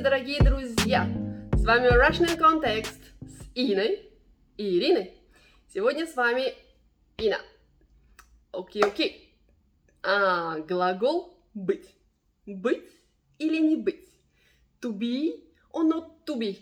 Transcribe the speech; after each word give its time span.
дорогие 0.00 0.38
друзья! 0.42 1.06
С 1.52 1.62
вами 1.62 1.88
Russian 1.88 2.38
Context 2.38 2.96
с 3.20 3.50
Иной 3.54 4.10
и 4.56 4.78
Ириной. 4.78 5.12
Сегодня 5.68 6.06
с 6.06 6.16
вами 6.16 6.54
Ина. 7.18 7.36
Окей, 8.50 8.82
окей. 8.82 9.36
А, 10.02 10.58
глагол 10.60 11.38
быть. 11.52 11.94
Быть 12.46 12.90
или 13.38 13.58
не 13.58 13.76
быть? 13.76 14.08
To 14.80 14.90
be 14.96 15.44
or 15.70 15.86
not 15.86 16.24
to 16.24 16.38
be? 16.38 16.56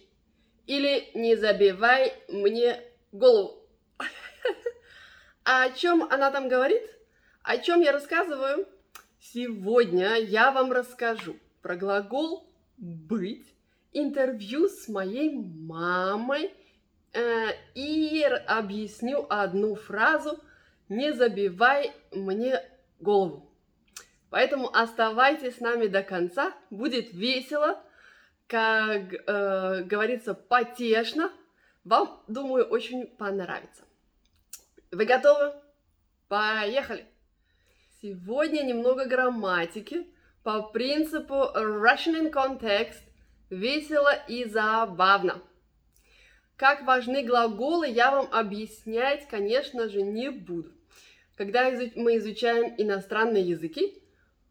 Или 0.67 1.09
не 1.15 1.37
забивай 1.37 2.15
мне 2.29 2.83
голову. 3.13 3.63
А 5.45 5.63
о 5.63 5.71
чем 5.71 6.03
она 6.11 6.33
там 6.33 6.49
говорит? 6.49 6.83
О 7.43 7.57
чем 7.59 7.83
я 7.83 7.93
рассказываю? 7.93 8.67
Сегодня 9.21 10.17
я 10.17 10.51
вам 10.51 10.73
расскажу 10.73 11.37
про 11.63 11.77
глагол 11.77 12.48
быть, 12.79 13.55
интервью 13.93 14.69
с 14.69 14.89
моей 14.89 15.31
мамой 15.31 16.53
э, 17.13 17.51
и 17.75 18.23
объясню 18.47 19.27
одну 19.29 19.75
фразу 19.75 20.39
«Не 20.89 21.13
забивай 21.13 21.93
мне 22.13 22.63
голову». 23.01 23.51
Поэтому 24.31 24.69
оставайтесь 24.75 25.57
с 25.57 25.61
нами 25.61 25.87
до 25.87 26.03
конца, 26.03 26.55
будет 26.71 27.13
весело, 27.13 27.83
как 28.47 29.15
э, 29.15 29.83
говорится, 29.85 30.35
потешно. 30.35 31.33
Вам, 31.85 32.23
думаю, 32.29 32.67
очень 32.67 33.07
понравится. 33.07 33.85
Вы 34.91 35.05
готовы? 35.07 35.55
Поехали! 36.29 37.07
Сегодня 38.03 38.63
немного 38.63 39.07
грамматики 39.07 40.07
по 40.43 40.63
принципу 40.63 41.35
Russian 41.55 42.31
in 42.31 42.33
Context 42.33 43.01
весело 43.51 44.13
и 44.29 44.45
забавно. 44.45 45.43
Как 46.57 46.83
важны 46.83 47.23
глаголы, 47.23 47.89
я 47.89 48.11
вам 48.11 48.29
объяснять, 48.33 49.29
конечно 49.29 49.89
же, 49.89 50.03
не 50.03 50.31
буду. 50.31 50.73
Когда 51.37 51.71
мы 51.95 52.17
изучаем 52.17 52.75
иностранные 52.79 53.45
языки, 53.45 54.03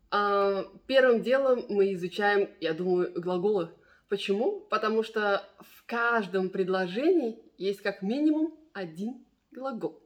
а, 0.10 0.64
первым 0.86 1.22
делом 1.22 1.66
мы 1.68 1.94
изучаем, 1.94 2.50
я 2.62 2.74
думаю, 2.74 3.12
глаголы. 3.20 3.72
Почему? 4.08 4.62
Потому 4.70 5.04
что 5.04 5.44
в 5.60 5.86
каждом 5.86 6.50
предложении 6.50 7.40
есть 7.58 7.82
как 7.82 8.02
минимум 8.02 8.58
один 8.74 9.26
глагол 9.52 10.02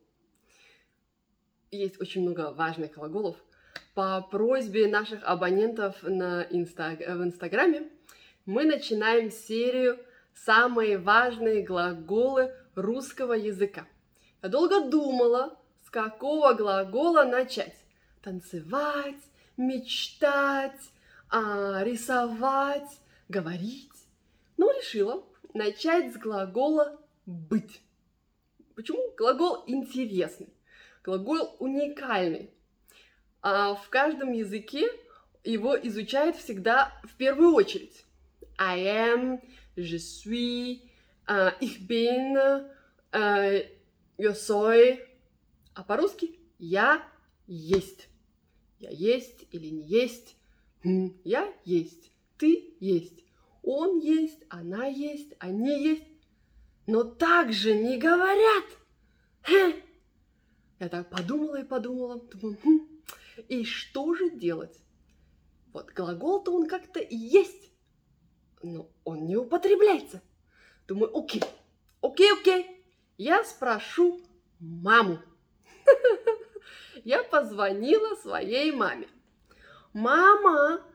есть 1.72 2.00
очень 2.02 2.22
много 2.22 2.52
важных 2.52 2.92
глаголов. 2.94 3.38
По 3.94 4.22
просьбе 4.22 4.88
наших 4.88 5.22
абонентов 5.24 6.02
на 6.04 6.44
инста... 6.50 6.96
в 6.98 7.24
Инстаграме 7.24 7.90
мы 8.46 8.64
начинаем 8.64 9.30
серию 9.30 10.00
«Самые 10.34 10.98
важные 10.98 11.62
глаголы 11.62 12.56
русского 12.76 13.34
языка». 13.34 13.86
Я 14.42 14.48
долго 14.48 14.90
думала, 14.90 15.60
с 15.86 15.90
какого 15.90 16.54
глагола 16.54 17.26
начать. 17.26 17.76
Танцевать, 18.24 19.22
мечтать, 19.58 20.92
а, 21.30 21.84
рисовать, 21.84 22.98
говорить. 23.28 23.92
Но 24.56 24.72
решила 24.72 25.22
начать 25.54 26.14
с 26.14 26.18
глагола 26.18 26.98
«быть». 27.26 27.82
Почему? 28.76 29.14
Глагол 29.18 29.66
интересный. 29.68 30.54
Глагол 31.04 31.58
уникальный. 31.60 32.52
А 33.42 33.76
в 33.76 33.90
каждом 33.90 34.34
языке 34.34 34.88
его 35.44 35.76
изучают 35.76 36.36
всегда 36.36 36.94
в 37.04 37.16
первую 37.16 37.54
очередь. 37.54 38.06
I 38.58 38.86
am, 38.86 39.42
je 39.76 39.98
suis, 39.98 40.82
uh, 41.28 41.52
ich 41.60 41.88
bin, 41.88 42.38
uh, 43.12 43.66
yo 44.18 44.34
soy. 44.34 45.00
А 45.74 45.84
по-русски 45.84 46.40
я 46.60 47.04
есть. 47.48 48.08
Я 48.80 48.90
есть 48.92 49.48
или 49.52 49.68
не 49.68 49.84
есть. 49.88 50.36
Я 51.24 51.52
есть. 51.66 52.12
Ты 52.38 52.76
есть. 52.80 53.24
Он 53.64 54.00
есть, 54.00 54.40
она 54.50 54.86
есть, 54.86 55.34
они 55.40 55.84
есть. 55.84 56.04
Но 56.88 57.04
так 57.04 57.54
же 57.54 57.74
не 57.74 57.98
говорят. 57.98 58.66
Я 60.80 60.90
так 60.90 61.10
подумала 61.10 61.62
и 61.62 61.64
подумала, 61.64 62.20
думаю, 62.20 62.58
хм, 62.64 62.80
и 63.42 63.64
что 63.66 64.14
же 64.14 64.30
делать? 64.30 64.80
Вот 65.74 65.92
глагол-то 65.92 66.54
он 66.54 66.68
как-то 66.68 67.00
есть, 67.00 67.72
но 68.62 68.90
он 69.04 69.26
не 69.26 69.38
употребляется. 69.38 70.22
Думаю, 70.88 71.16
окей, 71.18 71.44
окей, 72.02 72.34
окей, 72.34 72.86
я 73.18 73.44
спрошу 73.44 74.22
маму. 74.60 75.20
Я 77.04 77.24
позвонила 77.24 78.16
своей 78.18 78.72
маме. 78.72 79.08
Мама, 79.94 80.86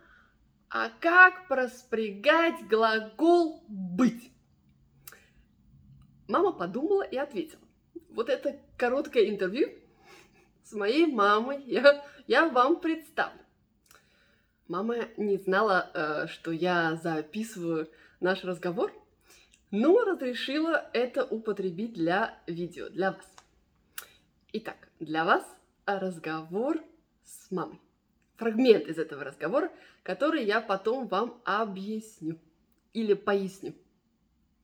а 0.68 0.88
как 1.00 1.48
проспрягать 1.48 2.68
глагол 2.68 3.64
быть? 3.66 4.30
Мама 6.28 6.52
подумала 6.52 7.02
и 7.02 7.16
ответила 7.16 7.66
вот 8.16 8.30
это 8.30 8.58
короткое 8.76 9.28
интервью 9.28 9.68
с 10.66 10.72
моей 10.72 11.06
мамой 11.06 11.62
я, 11.66 12.04
я 12.26 12.48
вам 12.48 12.80
представлю. 12.80 13.40
Мама 14.66 15.08
не 15.16 15.36
знала, 15.38 15.90
э, 15.94 16.26
что 16.26 16.50
я 16.50 16.96
записываю 16.96 17.88
наш 18.18 18.42
разговор, 18.42 18.92
но 19.70 20.00
разрешила 20.04 20.90
это 20.92 21.24
употребить 21.24 21.92
для 21.92 22.36
видео, 22.48 22.88
для 22.88 23.12
вас. 23.12 23.24
Итак, 24.52 24.76
для 24.98 25.24
вас 25.24 25.44
разговор 25.84 26.82
с 27.22 27.50
мамой. 27.52 27.80
Фрагмент 28.36 28.88
из 28.88 28.98
этого 28.98 29.22
разговора, 29.22 29.70
который 30.02 30.44
я 30.44 30.60
потом 30.60 31.06
вам 31.06 31.40
объясню 31.44 32.38
или 32.92 33.14
поясню. 33.14 33.72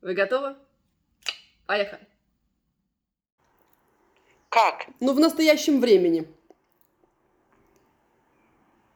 Вы 0.00 0.14
готовы? 0.14 0.56
Поехали! 1.66 2.11
Как? 4.52 4.86
Ну, 5.00 5.14
в 5.14 5.18
настоящем 5.18 5.80
времени. 5.80 6.28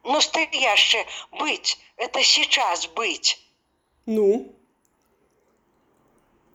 Настоящее 0.03 1.03
быть. 1.31 1.79
Это 1.95 2.21
сейчас 2.21 2.85
быть. 2.85 3.43
Ну? 4.05 4.53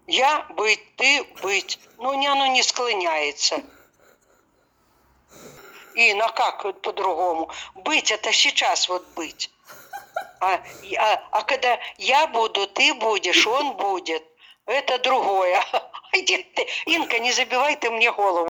Я 0.07 0.47
быть, 0.51 0.95
ты 0.95 1.25
быть. 1.43 1.81
Ну, 1.99 2.15
не, 2.15 2.29
оно 2.29 2.47
не 2.47 2.63
склоняется. 2.63 3.65
И 5.97 6.15
на 6.15 6.29
как 6.29 6.63
вот 6.63 6.81
по-другому? 6.81 7.51
Быть 7.75 8.13
это 8.13 8.33
сейчас 8.33 8.89
вот 8.89 9.05
быть. 9.17 9.51
А, 10.39 10.63
а, 10.99 11.29
а 11.33 11.43
когда 11.43 11.77
я 11.99 12.29
буду, 12.29 12.69
ты 12.69 12.95
будешь, 12.95 13.49
он 13.49 13.77
будет, 13.77 14.23
это 14.65 15.01
другое. 15.01 15.61
Иди 16.13 16.39
ты, 16.55 16.69
Инка, 16.87 17.19
не 17.19 17.33
забивай 17.33 17.75
ты 17.75 17.91
мне 17.91 18.13
голову. 18.13 18.52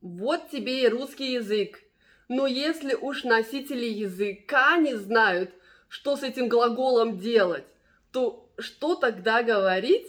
Вот 0.00 0.48
тебе 0.48 0.84
и 0.84 0.88
русский 0.88 1.34
язык. 1.34 1.80
Но 2.28 2.46
если 2.46 2.94
уж 2.94 3.24
носители 3.24 3.84
языка 3.84 4.78
не 4.78 4.94
знают, 4.94 5.52
что 5.88 6.16
с 6.16 6.22
этим 6.22 6.48
глаголом 6.48 7.18
делать, 7.18 7.64
то 8.12 8.50
что 8.58 8.94
тогда 8.94 9.42
говорить 9.42 10.06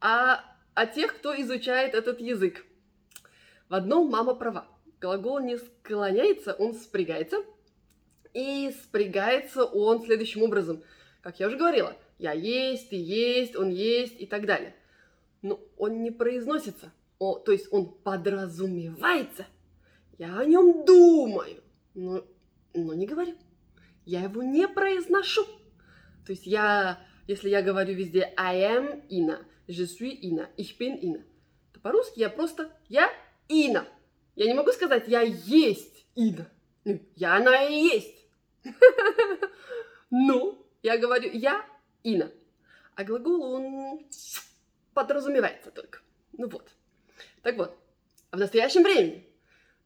о, 0.00 0.40
о 0.74 0.86
тех, 0.86 1.16
кто 1.16 1.38
изучает 1.42 1.94
этот 1.94 2.20
язык? 2.20 2.64
В 3.68 3.74
одном 3.74 4.08
мама 4.08 4.34
права. 4.34 4.66
Глагол 5.00 5.40
не 5.40 5.58
склоняется, 5.58 6.54
он 6.54 6.74
спрягается. 6.74 7.38
И 8.32 8.74
спрягается 8.82 9.64
он 9.64 10.02
следующим 10.02 10.42
образом. 10.42 10.82
Как 11.20 11.38
я 11.38 11.48
уже 11.48 11.56
говорила, 11.56 11.96
я 12.18 12.32
есть, 12.32 12.90
ты 12.90 12.96
есть, 12.96 13.56
он 13.56 13.68
есть 13.68 14.18
и 14.18 14.26
так 14.26 14.46
далее. 14.46 14.74
Но 15.42 15.60
он 15.76 16.02
не 16.02 16.10
произносится– 16.10 16.92
о, 17.24 17.38
то 17.38 17.52
есть 17.52 17.68
он 17.70 17.90
подразумевается. 17.90 19.46
Я 20.18 20.38
о 20.38 20.44
нем 20.44 20.84
думаю, 20.84 21.62
но, 21.94 22.24
но 22.74 22.92
не 22.94 23.06
говорю. 23.06 23.34
Я 24.04 24.22
его 24.22 24.42
не 24.42 24.68
произношу. 24.68 25.44
То 26.26 26.32
есть 26.32 26.46
я, 26.46 27.00
если 27.26 27.48
я 27.48 27.62
говорю 27.62 27.94
везде 27.94 28.32
I 28.36 28.60
am 28.60 29.06
Ина, 29.08 29.38
je 29.66 29.84
suis 29.86 30.18
Ина, 30.20 30.50
ich 30.58 30.76
bin 30.78 30.98
Ина, 31.00 31.24
то 31.72 31.80
по-русски 31.80 32.20
я 32.20 32.28
просто 32.28 32.70
я 32.88 33.10
Ина. 33.48 33.86
Я 34.36 34.46
не 34.46 34.54
могу 34.54 34.72
сказать 34.72 35.08
я 35.08 35.22
есть 35.22 36.06
Ина. 36.14 36.46
Ну, 36.84 37.00
я 37.16 37.36
она 37.36 37.64
и 37.64 37.74
есть. 37.74 38.26
Ну, 40.10 40.64
я 40.82 40.96
говорю 40.96 41.30
я 41.32 41.66
Ина. 42.04 42.30
А 42.94 43.02
глагол, 43.02 43.42
он 43.42 44.06
подразумевается 44.92 45.72
только. 45.72 46.00
Ну 46.36 46.48
вот. 46.48 46.70
Так 47.44 47.58
вот, 47.58 47.78
в 48.32 48.38
настоящем 48.38 48.82
времени 48.82 49.28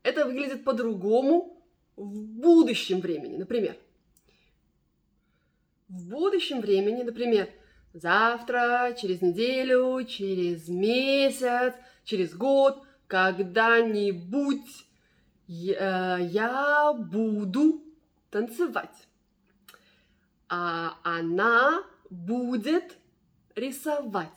это 0.04 0.24
выглядит 0.24 0.62
по-другому 0.62 1.60
в 1.96 2.22
будущем 2.22 3.00
времени. 3.00 3.36
Например, 3.36 3.76
в 5.88 6.08
будущем 6.08 6.60
времени, 6.60 7.02
например, 7.02 7.50
завтра, 7.92 8.94
через 8.96 9.22
неделю, 9.22 10.04
через 10.04 10.68
месяц, 10.68 11.74
через 12.04 12.32
год, 12.32 12.80
когда-нибудь 13.08 14.86
я, 15.48 16.18
я 16.18 16.92
буду 16.92 17.82
танцевать. 18.30 19.08
А 20.48 20.96
она 21.02 21.82
будет 22.08 22.96
рисовать. 23.56 24.28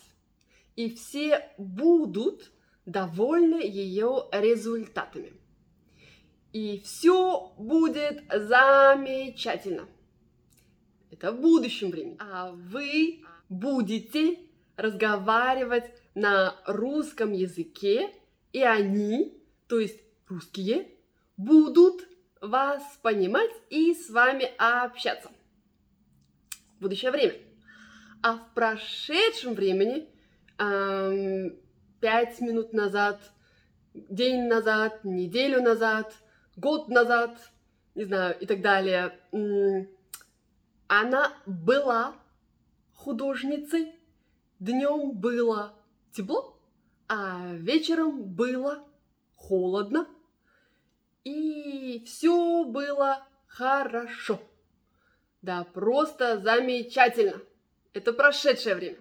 И 0.75 0.89
все 0.95 1.47
будут 1.59 2.51
довольны 2.85 3.61
ее 3.61 4.27
результатами. 4.31 5.33
И 6.53 6.81
все 6.83 7.53
будет 7.57 8.23
замечательно. 8.29 9.87
Это 11.09 11.31
в 11.31 11.39
будущем 11.39 11.91
времени. 11.91 12.17
А 12.19 12.51
вы 12.51 13.23
будете 13.49 14.39
разговаривать 14.75 15.91
на 16.15 16.55
русском 16.65 17.31
языке, 17.31 18.11
и 18.51 18.63
они, 18.63 19.37
то 19.67 19.79
есть 19.79 19.99
русские, 20.27 20.87
будут 21.37 22.07
вас 22.41 22.83
понимать 23.01 23.51
и 23.69 23.93
с 23.93 24.09
вами 24.09 24.51
общаться. 24.57 25.31
Будущее 26.79 27.11
время. 27.11 27.35
А 28.23 28.37
в 28.37 28.53
прошедшем 28.53 29.53
времени, 29.53 30.09
эм, 30.57 31.55
пять 32.01 32.41
минут 32.41 32.73
назад, 32.73 33.21
день 33.93 34.47
назад, 34.47 35.03
неделю 35.03 35.61
назад, 35.61 36.13
год 36.57 36.89
назад, 36.89 37.37
не 37.95 38.05
знаю, 38.05 38.37
и 38.39 38.45
так 38.45 38.61
далее, 38.61 39.17
она 40.87 41.33
была 41.45 42.15
художницей, 42.95 43.95
днем 44.59 45.11
было 45.11 45.73
тепло, 46.11 46.57
а 47.07 47.53
вечером 47.53 48.23
было 48.23 48.83
холодно, 49.35 50.07
и 51.23 52.03
все 52.05 52.65
было 52.65 53.25
хорошо. 53.47 54.41
Да, 55.41 55.63
просто 55.63 56.39
замечательно. 56.39 57.41
Это 57.93 58.13
прошедшее 58.13 58.75
время. 58.75 58.97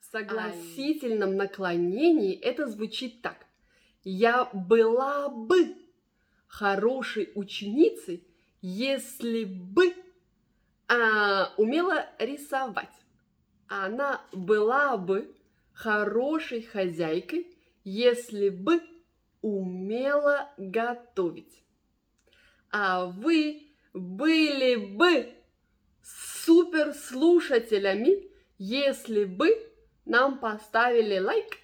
Согласительном 0.00 1.36
наклонении 1.36 2.38
это 2.38 2.68
звучит 2.68 3.22
так. 3.22 3.46
Я 4.04 4.48
была 4.52 5.28
бы 5.28 5.76
хорошей 6.46 7.32
ученицей, 7.34 8.24
если 8.60 9.44
бы 9.44 9.94
а, 10.88 11.52
умела 11.56 12.06
рисовать. 12.18 12.88
Она 13.68 14.20
была 14.32 14.96
бы 14.96 15.32
хорошей 15.72 16.62
хозяйкой, 16.62 17.46
если 17.84 18.48
бы 18.48 18.80
умела 19.42 20.50
готовить. 20.56 21.62
А 22.70 23.04
вы 23.06 23.66
были 23.92 24.76
бы 24.76 25.34
суперслушателями, 26.02 28.30
если 28.58 29.24
бы 29.24 29.65
нам 30.06 30.38
поставили 30.38 31.18
лайк 31.18 31.58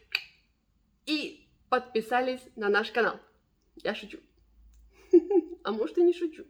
и 1.07 1.49
подписались 1.69 2.43
на 2.57 2.69
наш 2.69 2.91
канал. 2.91 3.19
Я 3.77 3.95
шучу. 3.95 4.19
А 5.65 5.71
может 5.71 5.97
и 5.97 6.03
не 6.03 6.13
шучу. 6.13 6.45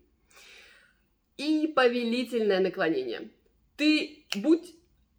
И 1.36 1.70
повелительное 1.76 2.60
наклонение. 2.60 3.30
Ты 3.76 4.24
будь, 4.36 4.74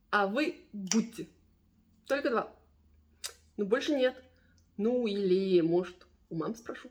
а 0.10 0.25
вы 0.25 0.66
будьте. 0.74 1.28
Только 2.08 2.31
два. 2.31 2.56
Ну, 3.56 3.66
больше 3.66 3.94
нет. 3.94 4.16
Ну, 4.78 5.06
или, 5.06 5.62
может, 5.62 6.08
у 6.31 6.36
мам 6.36 6.56
спрошу. 6.56 6.90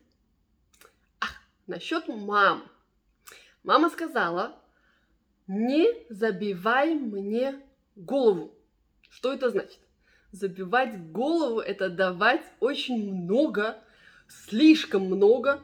А, 1.18 1.26
насчет 1.66 2.06
мам. 2.06 2.70
Мама 3.64 3.90
сказала, 3.90 4.56
не 5.48 6.06
забивай 6.08 6.94
мне 6.94 7.60
голову. 7.96 8.54
Что 9.12 9.32
это 9.34 9.50
значит? 9.50 9.78
Забивать 10.32 11.12
голову– 11.12 11.60
это 11.60 11.90
давать 11.90 12.42
очень 12.60 13.14
много, 13.14 13.78
слишком 14.26 15.04
много 15.04 15.62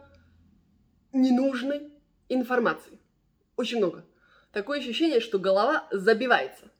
ненужной 1.14 1.90
информации. 2.28 2.98
Очень 3.56 3.78
много. 3.78 4.04
Такое 4.52 4.80
ощущение, 4.80 5.20
что 5.20 5.38
голова 5.38 5.88
забивается. 5.90 6.70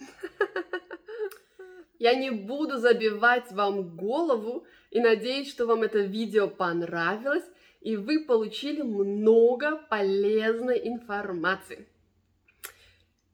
Я 1.98 2.14
не 2.14 2.30
буду 2.30 2.78
забивать 2.78 3.52
вам 3.52 3.94
голову 3.94 4.66
и 4.90 5.00
надеюсь, 5.00 5.50
что 5.50 5.66
вам 5.66 5.82
это 5.82 5.98
видео 5.98 6.48
понравилось 6.48 7.44
и 7.82 7.96
вы 7.96 8.24
получили 8.24 8.80
много 8.80 9.76
полезной 9.76 10.88
информации. 10.88 11.86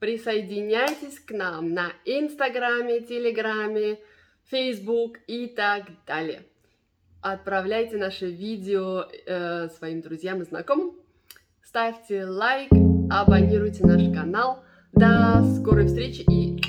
Присоединяйтесь 0.05 1.19
к 1.19 1.31
нам 1.31 1.73
на 1.73 1.87
Инстаграме, 2.05 3.01
Телеграме, 3.01 4.01
Фейсбук 4.51 5.17
и 5.27 5.47
так 5.47 5.85
далее. 6.06 6.43
Отправляйте 7.23 7.97
наше 7.97 8.27
видео 8.27 9.06
э, 9.27 9.71
своим 9.71 10.03
друзьям 10.03 10.43
и 10.43 10.45
знакомым. 10.45 10.93
Ставьте 11.62 12.27
лайк, 12.27 12.71
абонируйте 13.11 13.87
наш 13.87 14.03
канал. 14.15 14.62
До 14.93 15.43
скорой 15.56 15.87
встречи 15.87 16.21
и 16.31 16.61